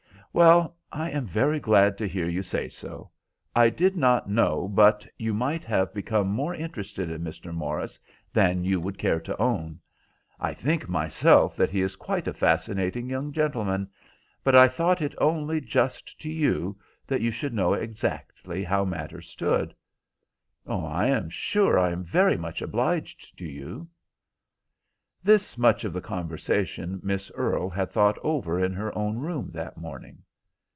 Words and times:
"Well, 0.33 0.77
I 0.93 1.11
am 1.11 1.25
very 1.25 1.59
glad 1.59 1.97
to 1.97 2.07
hear 2.07 2.29
you 2.29 2.41
say 2.41 2.69
so. 2.69 3.11
I 3.53 3.69
did 3.69 3.97
not 3.97 4.29
know 4.29 4.69
but 4.69 5.05
you 5.17 5.33
might 5.33 5.65
have 5.65 5.93
become 5.93 6.29
more 6.29 6.55
interested 6.55 7.09
in 7.11 7.21
Mr. 7.21 7.53
Morris 7.53 7.99
than 8.31 8.63
you 8.63 8.79
would 8.79 8.97
care 8.97 9.19
to 9.19 9.35
own. 9.41 9.81
I 10.39 10.53
think 10.53 10.87
myself 10.87 11.57
that 11.57 11.69
he 11.69 11.81
is 11.81 11.97
quite 11.97 12.29
a 12.29 12.33
fascinating 12.33 13.09
young 13.09 13.33
gentleman; 13.33 13.89
but 14.41 14.55
I 14.55 14.69
thought 14.69 15.01
it 15.01 15.13
only 15.17 15.59
just 15.59 16.17
to 16.21 16.29
you 16.29 16.77
that 17.07 17.19
you 17.19 17.29
should 17.31 17.53
know 17.53 17.73
exactly 17.73 18.63
how 18.63 18.85
matters 18.85 19.27
stood." 19.27 19.75
"I 20.65 21.07
am 21.07 21.29
sure 21.29 21.77
I 21.77 21.91
am 21.91 22.05
very 22.05 22.37
much 22.37 22.61
obliged 22.61 23.37
to 23.37 23.43
you." 23.45 23.85
This 25.23 25.55
much 25.55 25.83
of 25.85 25.93
the 25.93 26.01
conversation 26.01 26.99
Miss 27.03 27.31
Earle 27.35 27.69
had 27.69 27.91
thought 27.91 28.17
over 28.23 28.59
in 28.59 28.73
her 28.73 28.97
own 28.97 29.19
room 29.19 29.51
that 29.53 29.77
morning. 29.77 30.23